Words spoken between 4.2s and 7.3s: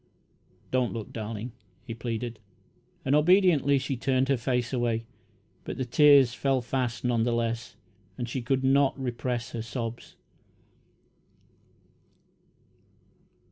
her face away, but the tears fell fast, none